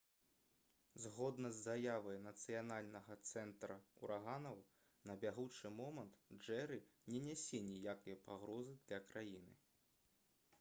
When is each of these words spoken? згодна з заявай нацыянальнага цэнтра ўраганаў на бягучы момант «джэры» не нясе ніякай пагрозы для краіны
згодна 1.01 1.49
з 1.57 1.65
заявай 1.65 2.17
нацыянальнага 2.27 3.17
цэнтра 3.33 3.75
ўраганаў 4.03 4.57
на 5.11 5.17
бягучы 5.25 5.73
момант 5.81 6.17
«джэры» 6.39 6.81
не 7.13 7.23
нясе 7.29 7.63
ніякай 7.71 8.21
пагрозы 8.31 8.75
для 8.89 8.99
краіны 9.13 9.53